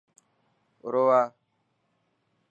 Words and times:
آرو 0.85 1.03
آ. 1.19 1.21